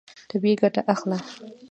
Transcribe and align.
طبیعي 0.29 0.55
ګټه 0.61 0.81
اخله. 0.93 1.17